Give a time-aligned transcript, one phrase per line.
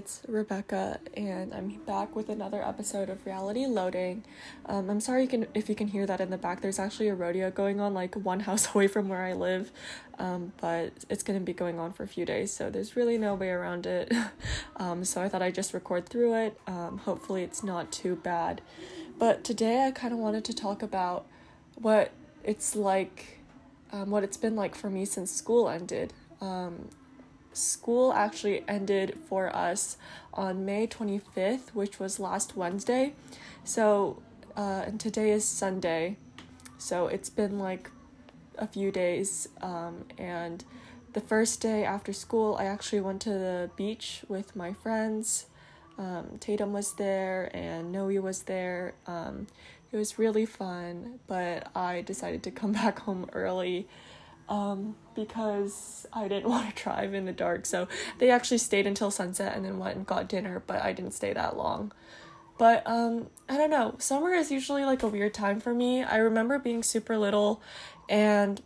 [0.00, 4.24] it's Rebecca, and I'm back with another episode of Reality Loading.
[4.64, 6.62] Um, I'm sorry you can if you can hear that in the back.
[6.62, 9.70] There's actually a rodeo going on like one house away from where I live,
[10.18, 13.34] um, but it's gonna be going on for a few days, so there's really no
[13.34, 14.10] way around it.
[14.76, 16.58] um, so I thought I'd just record through it.
[16.66, 18.62] Um, hopefully, it's not too bad.
[19.18, 21.26] But today I kind of wanted to talk about
[21.74, 22.10] what
[22.42, 23.40] it's like,
[23.92, 26.14] um, what it's been like for me since school ended.
[26.40, 26.88] Um,
[27.60, 29.96] school actually ended for us
[30.34, 33.14] on May 25th, which was last Wednesday.
[33.64, 34.22] So,
[34.56, 36.16] uh, and today is Sunday.
[36.78, 37.90] So it's been like
[38.58, 39.48] a few days.
[39.62, 40.64] Um, and
[41.12, 45.46] the first day after school, I actually went to the beach with my friends.
[45.98, 48.94] Um, Tatum was there and Noe was there.
[49.06, 49.46] Um,
[49.92, 53.88] it was really fun, but I decided to come back home early
[54.50, 57.64] um, because I didn't want to drive in the dark.
[57.64, 61.12] So they actually stayed until sunset and then went and got dinner, but I didn't
[61.12, 61.92] stay that long.
[62.58, 63.94] But um, I don't know.
[63.98, 66.02] Summer is usually like a weird time for me.
[66.02, 67.62] I remember being super little
[68.06, 68.60] and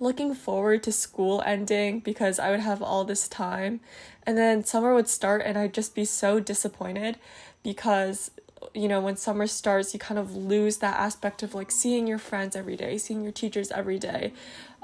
[0.00, 3.80] looking forward to school ending because I would have all this time.
[4.24, 7.18] And then summer would start and I'd just be so disappointed
[7.62, 8.30] because
[8.74, 12.18] you know, when summer starts, you kind of lose that aspect of like seeing your
[12.18, 14.32] friends every day, seeing your teachers every day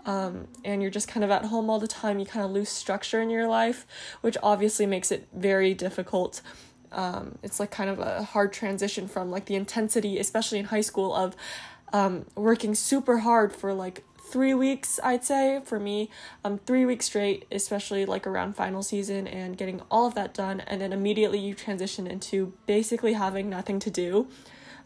[0.08, 2.70] um, and you're just kind of at home all the time, you kind of lose
[2.70, 3.86] structure in your life,
[4.22, 6.40] which obviously makes it very difficult.
[6.90, 10.80] Um, it's like kind of a hard transition from like the intensity, especially in high
[10.80, 11.36] school, of
[11.92, 16.08] um, working super hard for like three weeks, I'd say, for me,
[16.42, 20.60] um, three weeks straight, especially like around final season and getting all of that done.
[20.60, 24.28] And then immediately you transition into basically having nothing to do.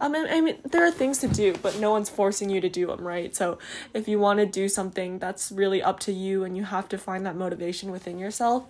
[0.03, 2.89] Um, I mean, there are things to do, but no one's forcing you to do
[2.89, 3.35] them, right?
[3.37, 3.59] So
[3.95, 6.99] if you want to do something, that's really up to you, and you have to
[6.99, 8.65] find that motivation within yourself.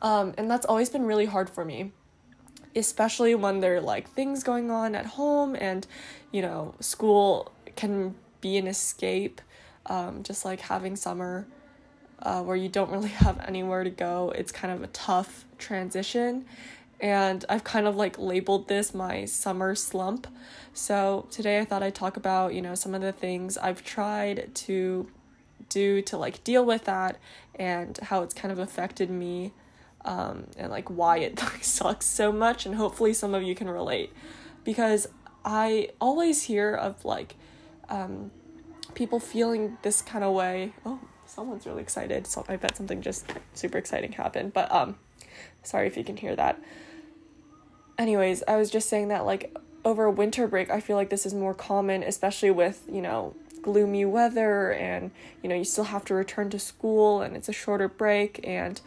[0.00, 1.92] Um, and that's always been really hard for me,
[2.74, 5.86] especially when there are like things going on at home, and
[6.32, 9.42] you know, school can be an escape.
[9.84, 11.46] Um, just like having summer
[12.22, 16.46] uh, where you don't really have anywhere to go, it's kind of a tough transition
[17.04, 20.26] and I've kind of like labeled this my summer slump.
[20.72, 24.54] So today I thought I'd talk about, you know, some of the things I've tried
[24.54, 25.06] to
[25.68, 27.18] do to like deal with that
[27.56, 29.52] and how it's kind of affected me
[30.06, 33.68] um, and like why it like, sucks so much and hopefully some of you can
[33.68, 34.10] relate
[34.64, 35.06] because
[35.44, 37.34] I always hear of like
[37.90, 38.30] um,
[38.94, 40.72] people feeling this kind of way.
[40.86, 42.26] Oh, someone's really excited.
[42.26, 44.54] So I bet something just super exciting happened.
[44.54, 44.96] But um
[45.62, 46.58] sorry if you can hear that
[47.98, 51.34] anyways, I was just saying that like over winter break, I feel like this is
[51.34, 55.10] more common, especially with, you know, gloomy weather and,
[55.42, 58.80] you know, you still have to return to school and it's a shorter break and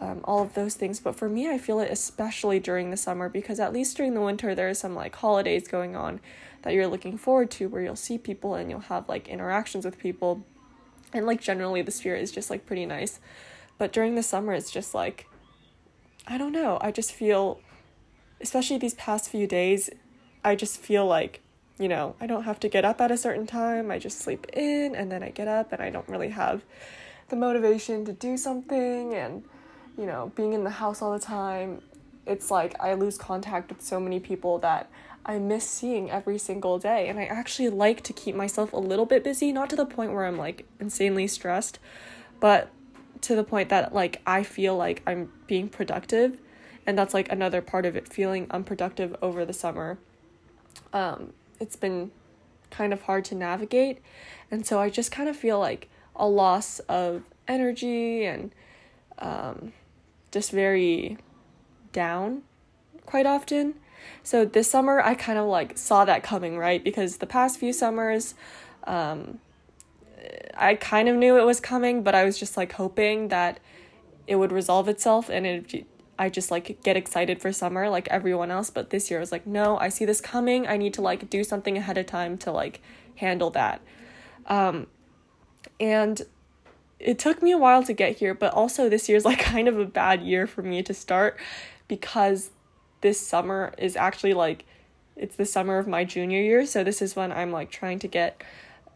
[0.00, 1.00] um, all of those things.
[1.00, 4.20] But for me, I feel it especially during the summer because at least during the
[4.20, 6.20] winter, there are some like holidays going on
[6.62, 9.98] that you're looking forward to where you'll see people and you'll have like interactions with
[9.98, 10.44] people.
[11.12, 13.20] And like generally, the spirit is just like pretty nice.
[13.78, 15.26] But during the summer, it's just like,
[16.26, 17.60] I don't know, I just feel
[18.40, 19.90] especially these past few days,
[20.44, 21.40] I just feel like,
[21.78, 23.90] you know, I don't have to get up at a certain time.
[23.90, 26.62] I just sleep in and then I get up and I don't really have
[27.28, 29.44] the motivation to do something and,
[29.96, 31.82] you know, being in the house all the time.
[32.26, 34.90] It's like I lose contact with so many people that
[35.24, 37.08] I miss seeing every single day.
[37.08, 40.12] And I actually like to keep myself a little bit busy, not to the point
[40.12, 41.78] where I'm like insanely stressed,
[42.40, 42.70] but
[43.22, 46.38] to the point that like I feel like I'm being productive
[46.88, 49.98] and that's like another part of it feeling unproductive over the summer.
[50.94, 52.10] Um, it's been
[52.70, 53.98] kind of hard to navigate
[54.50, 58.52] and so i just kind of feel like a loss of energy and
[59.18, 59.72] um,
[60.30, 61.16] just very
[61.92, 62.42] down
[63.06, 63.74] quite often.
[64.22, 66.82] So this summer i kind of like saw that coming right?
[66.82, 68.34] Because the past few summers
[68.84, 69.40] um,
[70.56, 73.60] i kind of knew it was coming but i was just like hoping that
[74.26, 75.86] it would resolve itself and it
[76.18, 79.32] I just like get excited for summer like everyone else, but this year I was
[79.32, 80.66] like, no, I see this coming.
[80.66, 82.80] I need to like do something ahead of time to like
[83.16, 83.80] handle that.
[84.46, 84.88] Um,
[85.78, 86.22] and
[86.98, 89.78] it took me a while to get here, but also this year's like kind of
[89.78, 91.38] a bad year for me to start
[91.86, 92.50] because
[93.00, 94.64] this summer is actually like
[95.16, 98.08] it's the summer of my junior year, so this is when I'm like trying to
[98.08, 98.42] get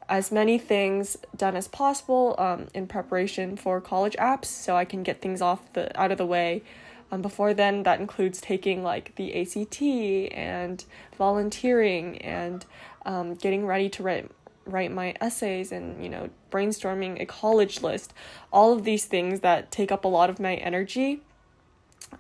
[0.09, 5.03] as many things done as possible um, in preparation for college apps so I can
[5.03, 6.63] get things off the out of the way
[7.13, 9.83] um, before then, that includes taking like the ACT
[10.35, 10.85] and
[11.17, 12.65] volunteering and
[13.05, 14.31] um, getting ready to write
[14.65, 18.15] write my essays and you know brainstorming a college list
[18.53, 21.21] all of these things that take up a lot of my energy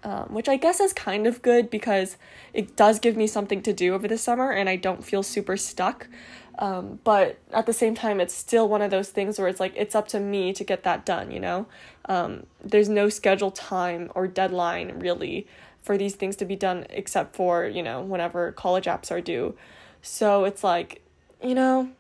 [0.02, 2.16] um, which I guess is kind of good because
[2.52, 5.56] it does give me something to do over the summer and I don't feel super
[5.56, 6.08] stuck.
[6.58, 9.72] Um, but at the same time, it's still one of those things where it's like
[9.76, 11.66] it's up to me to get that done, you know?
[12.06, 15.46] Um, there's no scheduled time or deadline really
[15.82, 19.54] for these things to be done except for, you know, whenever college apps are due.
[20.02, 21.02] So it's like,
[21.42, 21.90] you know,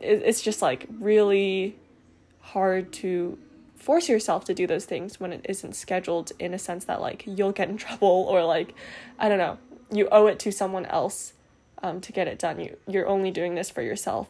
[0.00, 1.76] it, it's just like really
[2.40, 3.38] hard to
[3.76, 7.24] force yourself to do those things when it isn't scheduled in a sense that like
[7.26, 8.74] you'll get in trouble or like
[9.18, 9.58] I don't know,
[9.90, 11.32] you owe it to someone else
[11.82, 12.60] um, to get it done.
[12.60, 14.28] You you're only doing this for yourself.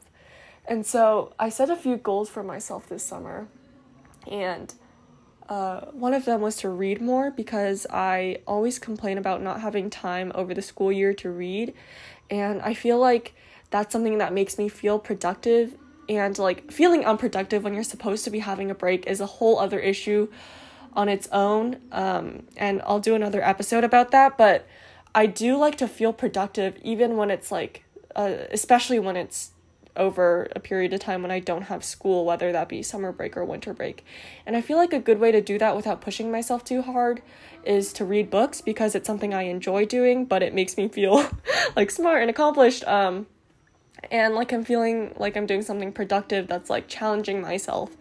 [0.66, 3.48] And so I set a few goals for myself this summer.
[4.30, 4.74] And
[5.48, 9.88] uh, one of them was to read more because I always complain about not having
[9.88, 11.72] time over the school year to read.
[12.28, 13.34] And I feel like
[13.70, 15.74] that's something that makes me feel productive
[16.08, 19.58] and like feeling unproductive when you're supposed to be having a break is a whole
[19.58, 20.28] other issue
[20.94, 24.66] on its own um, and i'll do another episode about that but
[25.18, 27.84] i do like to feel productive even when it's like
[28.14, 29.50] uh, especially when it's
[29.96, 33.36] over a period of time when i don't have school whether that be summer break
[33.36, 34.04] or winter break
[34.46, 37.20] and i feel like a good way to do that without pushing myself too hard
[37.64, 41.28] is to read books because it's something i enjoy doing but it makes me feel
[41.76, 43.26] like smart and accomplished um,
[44.10, 47.96] and like I'm feeling like I'm doing something productive that's like challenging myself.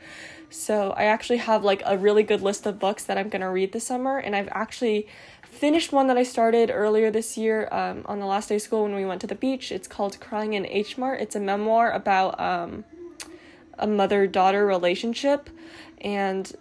[0.50, 3.74] So I actually have like a really good list of books that I'm gonna read
[3.74, 5.08] this summer, and I've actually
[5.52, 8.84] finished one that I started earlier this year um, on the last day of school
[8.84, 9.72] when we went to the beach.
[9.72, 11.22] It's called Crying in H Mart.
[11.22, 12.86] It's a memoir about um,
[13.78, 15.50] a mother daughter relationship,
[16.00, 16.52] and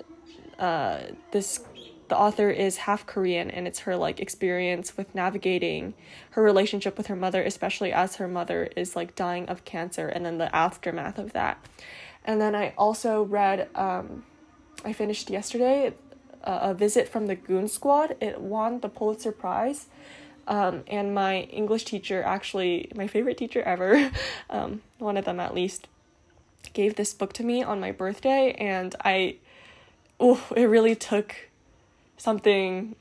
[0.58, 1.00] uh,
[1.32, 1.60] this
[2.08, 5.94] the author is half Korean and it's her like experience with navigating
[6.30, 10.24] her relationship with her mother, especially as her mother is like dying of cancer and
[10.24, 11.64] then the aftermath of that.
[12.24, 14.24] And then I also read, um,
[14.84, 15.94] I finished yesterday
[16.46, 18.16] uh, a visit from the Goon Squad.
[18.20, 19.86] It won the Pulitzer Prize.
[20.46, 24.12] Um, and my English teacher, actually, my favorite teacher ever,
[24.50, 25.88] um, one of them at least,
[26.72, 28.52] gave this book to me on my birthday.
[28.52, 29.36] And I,
[30.20, 31.34] oh, it really took
[32.16, 32.94] something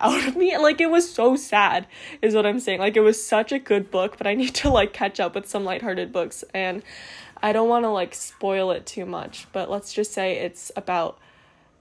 [0.00, 1.86] out of me like it was so sad
[2.20, 4.68] is what i'm saying like it was such a good book but i need to
[4.68, 6.82] like catch up with some lighthearted books and
[7.42, 11.18] i don't want to like spoil it too much but let's just say it's about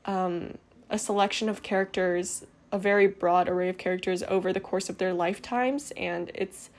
[0.05, 0.57] um,
[0.89, 5.13] a selection of characters a very broad array of characters over the course of their
[5.13, 6.69] lifetimes and it's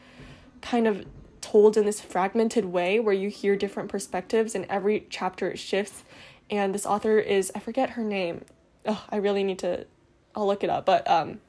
[0.61, 1.07] kind of
[1.41, 6.03] told in this fragmented way where you hear different perspectives and every chapter it shifts
[6.51, 8.45] and this author is i forget her name
[8.87, 9.87] oh, I really need to,
[10.35, 11.41] I'll look it up, but um,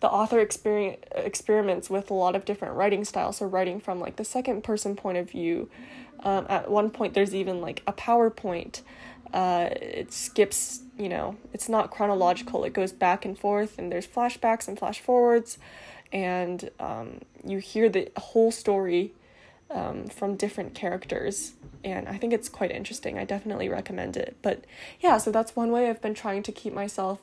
[0.00, 3.38] the author exper- experiments with a lot of different writing styles.
[3.38, 5.70] So writing from like the second person point of view.
[6.20, 8.82] Um, at one point, there's even like a PowerPoint.
[9.32, 12.64] Uh, it skips, you know, it's not chronological.
[12.64, 15.58] It goes back and forth, and there's flashbacks and flash forwards,
[16.12, 19.12] and um, you hear the whole story
[19.70, 21.54] um, from different characters
[21.84, 23.18] and I think it's quite interesting.
[23.18, 24.36] I definitely recommend it.
[24.42, 24.64] But
[25.00, 27.20] yeah, so that's one way I've been trying to keep myself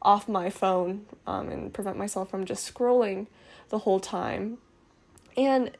[0.00, 3.26] off my phone um, and prevent myself from just scrolling
[3.70, 4.58] the whole time.
[5.36, 5.72] And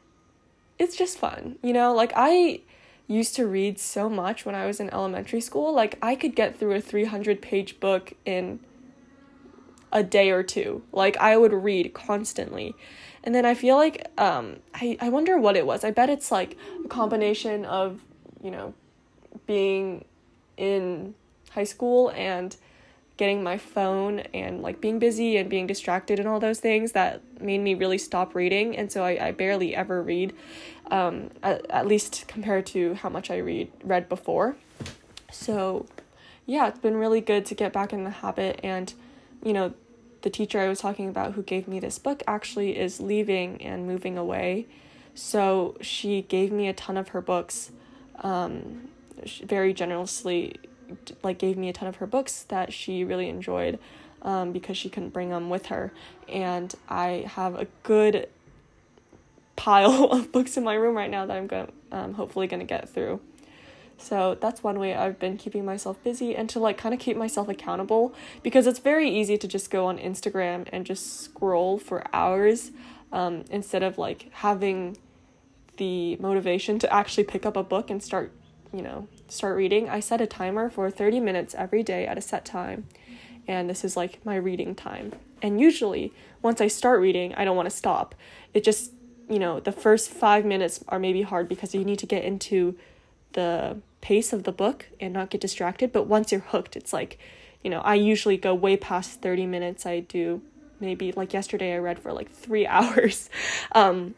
[0.77, 1.93] it's just fun, you know?
[1.93, 2.61] Like, I
[3.07, 5.73] used to read so much when I was in elementary school.
[5.73, 8.59] Like, I could get through a 300 page book in
[9.91, 10.83] a day or two.
[10.91, 12.75] Like, I would read constantly.
[13.23, 15.83] And then I feel like um I, I wonder what it was.
[15.83, 18.01] I bet it's like a combination of
[18.41, 18.73] you know,
[19.45, 20.05] being
[20.55, 21.13] in
[21.51, 22.55] high school and
[23.17, 27.21] getting my phone and like being busy and being distracted and all those things that
[27.41, 30.33] made me really stop reading and so I, I barely ever read
[30.91, 34.55] um, at, at least compared to how much I read read before.
[35.31, 35.87] So
[36.45, 38.93] yeah it's been really good to get back in the habit and
[39.43, 39.73] you know
[40.21, 43.87] the teacher I was talking about who gave me this book actually is leaving and
[43.87, 44.67] moving away.
[45.13, 47.71] So she gave me a ton of her books
[48.19, 48.89] um,
[49.43, 50.55] very generously
[51.23, 53.79] like gave me a ton of her books that she really enjoyed
[54.21, 55.91] um, because she couldn't bring them with her.
[56.27, 58.29] And i have a good
[59.55, 62.65] pile of books in my room right now that i'm going um, hopefully going to
[62.65, 63.19] get through.
[63.99, 67.17] So that's one way i've been keeping myself busy and to like kind of keep
[67.17, 68.13] myself accountable
[68.43, 72.71] because it's very easy to just go on instagram and just scroll for hours
[73.11, 74.97] um, instead of like having
[75.77, 78.31] the motivation to actually pick up a book and start,
[78.73, 82.21] you know, start reading, I set a timer for 30 minutes every day at a
[82.21, 82.87] set time.
[83.47, 85.13] And this is like my reading time.
[85.41, 88.13] And usually, once I start reading, I don't want to stop.
[88.53, 88.91] It just,
[89.29, 92.77] you know, the first five minutes are maybe hard because you need to get into
[93.33, 95.91] the pace of the book and not get distracted.
[95.93, 97.17] But once you're hooked, it's like
[97.63, 99.85] you know, I usually go way past 30 minutes.
[99.85, 100.41] I do
[100.79, 103.29] maybe like yesterday I read for like 3 hours.
[103.73, 104.15] Um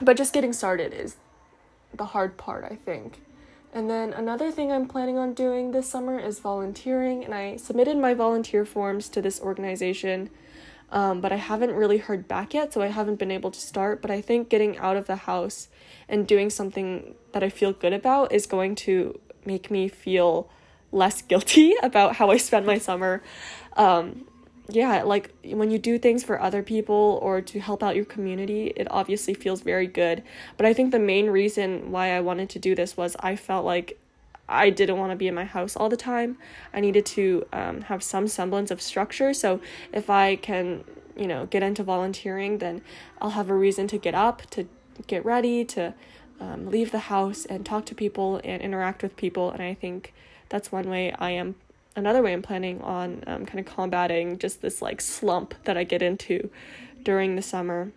[0.00, 1.16] but just getting started is
[1.94, 3.20] the hard part, I think.
[3.72, 7.96] And then another thing I'm planning on doing this summer is volunteering, and I submitted
[7.96, 10.28] my volunteer forms to this organization,
[10.90, 14.02] um, but I haven't really heard back yet, so I haven't been able to start.
[14.02, 15.68] But I think getting out of the house
[16.06, 20.50] and doing something that I feel good about is going to make me feel
[20.90, 23.22] less guilty about how I spend my summer.
[23.74, 24.26] Um,
[24.68, 28.72] yeah, like when you do things for other people or to help out your community,
[28.76, 30.22] it obviously feels very good.
[30.56, 33.64] But I think the main reason why I wanted to do this was I felt
[33.64, 33.98] like
[34.48, 36.36] I didn't want to be in my house all the time.
[36.72, 39.34] I needed to um, have some semblance of structure.
[39.34, 39.60] So
[39.92, 40.84] if I can,
[41.16, 42.82] you know, get into volunteering, then
[43.20, 44.68] I'll have a reason to get up, to
[45.06, 45.94] get ready, to
[46.40, 49.50] um, leave the house and talk to people and interact with people.
[49.50, 50.12] And I think
[50.48, 51.56] that's one way I am
[51.96, 55.84] another way I'm planning on um, kind of combating just this like slump that I
[55.84, 56.50] get into
[57.02, 57.92] during the summer.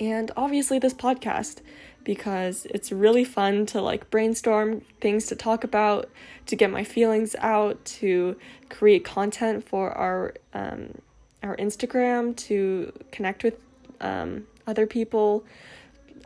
[0.00, 1.60] And obviously, this podcast
[2.04, 6.08] because it's really fun to like brainstorm things to talk about,
[6.46, 8.34] to get my feelings out, to
[8.70, 10.94] create content for our um,
[11.42, 13.58] our Instagram, to connect with
[14.00, 15.44] um, other people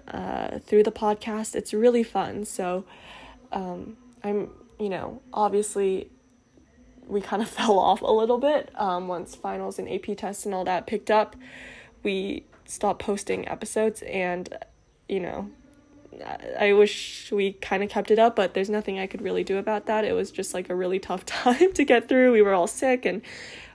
[0.08, 1.54] uh, through the podcast.
[1.54, 2.44] It's really fun.
[2.44, 2.84] So
[3.50, 6.10] um, I'm, you know, obviously
[7.06, 10.54] we kind of fell off a little bit um, once finals and AP tests and
[10.54, 11.37] all that picked up.
[12.02, 14.56] We stopped posting episodes, and
[15.09, 15.50] you know,
[16.59, 19.59] I wish we kind of kept it up, but there's nothing I could really do
[19.59, 20.04] about that.
[20.04, 22.32] It was just like a really tough time to get through.
[22.32, 23.23] We were all sick, and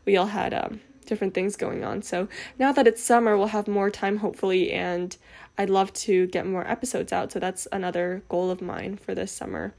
[0.06, 2.02] we all had um, different things going on.
[2.02, 2.28] So
[2.60, 5.16] now that it's summer, we'll have more time, hopefully, and
[5.58, 7.32] I'd love to get more episodes out.
[7.32, 9.74] So that's another goal of mine for this summer.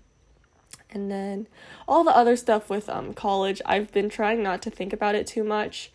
[0.91, 1.47] And then
[1.87, 5.27] all the other stuff with um, college, I've been trying not to think about it
[5.27, 5.91] too much.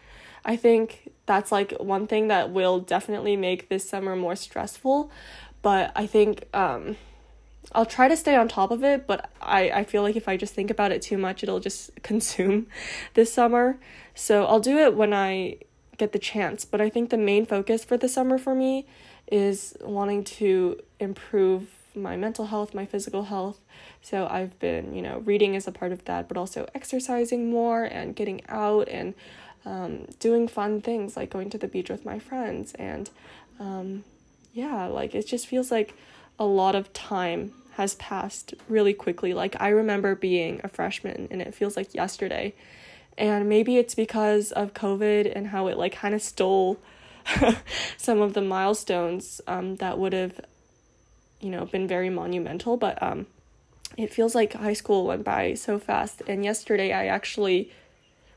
[0.46, 5.10] I think that's like one thing that will definitely make this summer more stressful.
[5.62, 6.98] But I think um,
[7.72, 10.38] I'll try to stay on top of it, but I, I feel like if I
[10.38, 12.68] just think about it too much, it'll just consume
[13.14, 13.78] this summer.
[14.14, 15.58] So I'll do it when I
[15.98, 16.66] get the chance.
[16.66, 18.86] But I think the main focus for the summer for me
[19.32, 23.60] is wanting to improve my mental health, my physical health.
[24.02, 27.84] So I've been, you know, reading is a part of that, but also exercising more
[27.84, 29.14] and getting out and
[29.66, 32.74] um, doing fun things like going to the beach with my friends.
[32.74, 33.10] And
[33.60, 34.04] um,
[34.54, 35.96] yeah, like it just feels like
[36.40, 39.34] a lot of time has passed really quickly.
[39.34, 42.54] Like I remember being a freshman and it feels like yesterday.
[43.18, 46.80] And maybe it's because of COVID and how it like kind of stole
[47.98, 50.42] some of the milestones um, that would have
[51.44, 53.28] you know been very monumental but um
[53.98, 56.22] it feels like high school went by so fast.
[56.28, 57.72] And yesterday i actually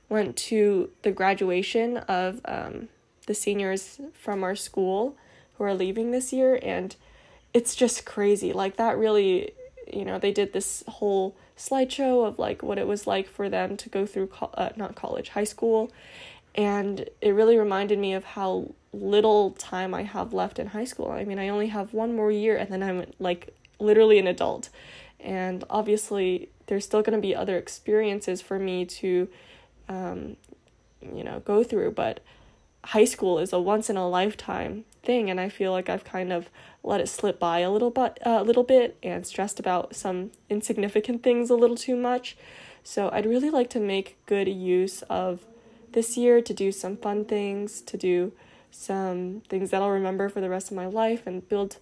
[0.09, 2.89] went to the graduation of um,
[3.27, 5.17] the seniors from our school
[5.55, 6.95] who are leaving this year and
[7.53, 8.53] it's just crazy.
[8.53, 9.53] Like that really
[9.93, 13.77] you know they did this whole slideshow of like what it was like for them
[13.77, 15.91] to go through co- uh, not college high school
[16.57, 21.11] and it really reminded me of how little time I have left in high school.
[21.11, 24.71] I mean, I only have one more year and then I'm like literally an adult.
[25.21, 29.29] And obviously, there's still going to be other experiences for me to,
[29.89, 30.37] um,
[31.01, 31.93] you know, go through.
[31.93, 32.21] But
[32.85, 36.33] high school is a once in a lifetime thing, and I feel like I've kind
[36.33, 36.49] of
[36.83, 40.31] let it slip by a little but a uh, little bit and stressed about some
[40.49, 42.37] insignificant things a little too much.
[42.85, 45.41] So I'd really like to make good use of
[45.97, 48.31] this year to do some fun things, to do
[48.71, 51.79] some things that I'll remember for the rest of my life and build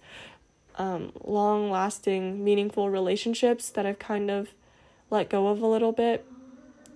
[0.77, 4.51] um, long lasting, meaningful relationships that I've kind of
[5.09, 6.25] let go of a little bit.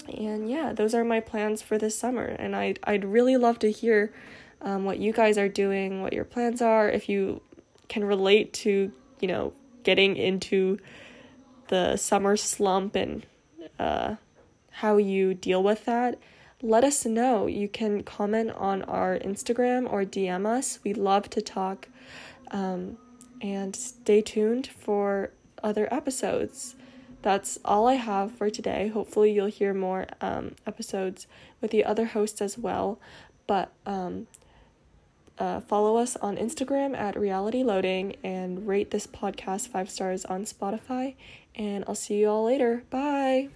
[0.08, 2.24] And yeah, those are my plans for this summer.
[2.24, 4.14] And I'd, I'd really love to hear
[4.62, 7.42] um, what you guys are doing, what your plans are, if you
[7.90, 9.52] can relate to, you know,
[9.84, 10.80] getting into
[11.68, 13.26] the summer slump and
[13.78, 14.16] uh,
[14.72, 16.18] how you deal with that
[16.62, 17.48] let us know.
[17.48, 20.80] You can comment on our Instagram or DM us.
[20.84, 21.88] We love to talk.
[22.52, 22.98] Um,
[23.42, 25.32] and stay tuned for
[25.64, 26.76] other episodes.
[27.22, 28.88] That's all I have for today.
[28.88, 31.28] Hopefully, you'll hear more um, episodes
[31.62, 33.00] with the other hosts as well.
[33.46, 34.28] But um,
[35.38, 40.46] uh, follow us on Instagram at Reality Loading and rate this podcast five stars on
[40.46, 41.16] Spotify.
[41.56, 42.84] And I'll see you all later.
[42.90, 43.50] Bye.